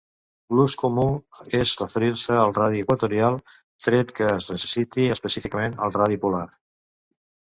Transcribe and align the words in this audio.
L'ús 0.59 0.75
comú 0.83 1.01
és 1.57 1.73
referir-se 1.81 2.37
al 2.43 2.53
radi 2.57 2.81
equatorial, 2.85 3.37
tret 3.89 4.13
que 4.21 4.31
es 4.39 4.47
necessiti 4.55 5.05
específicament 5.17 5.77
el 5.89 5.95
radi 5.99 6.19
polar. 6.25 6.41